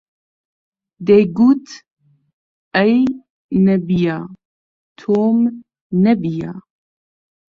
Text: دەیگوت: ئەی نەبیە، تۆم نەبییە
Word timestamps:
دەیگوت: 1.07 1.65
ئەی 2.75 2.99
نەبیە، 3.65 4.17
تۆم 4.99 5.39
نەبییە 6.03 6.53